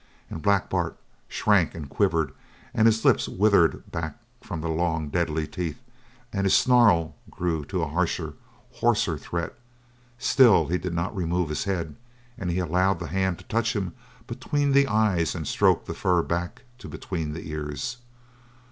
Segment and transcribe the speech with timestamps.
[0.31, 0.97] And Black Bart
[1.27, 2.31] shrank and quivered,
[2.73, 5.79] and his lips writhed back from the long, deadly teeth,
[6.33, 8.33] and his snarl grew to a harsher,
[8.71, 9.55] hoarser threat;
[10.17, 11.95] still he did not remove his head,
[12.35, 13.93] and he allowed the hand to touch him
[14.25, 17.97] between the eyes and stroke the fur back to between the ears.